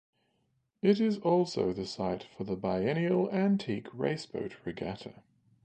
[0.81, 5.21] It is also the site for the biennial Antique Raceboat Regatta.